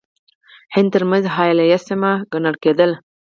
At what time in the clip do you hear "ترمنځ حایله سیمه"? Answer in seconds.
0.93-2.11